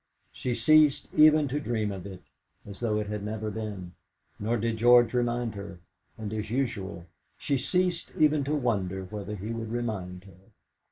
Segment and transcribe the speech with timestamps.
[0.31, 2.23] She ceased even to dream of it,
[2.65, 3.93] as though it had never been,
[4.39, 5.77] nor did George remind her,
[6.17, 7.05] and as usual,
[7.37, 10.53] she ceased even to wonder whether he would remind her.